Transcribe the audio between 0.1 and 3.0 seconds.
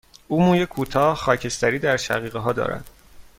او موی کوتاه، خاکستری در شقیقه ها دارد.